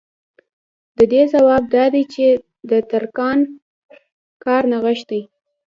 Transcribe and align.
د 0.97 0.99
دې 1.11 1.23
ځواب 1.33 1.63
دا 1.75 1.85
دی 1.93 2.03
چې 2.13 2.25
د 2.69 2.71
ترکاڼ 2.89 3.37
کار 4.43 4.63
نغښتی 4.71 5.21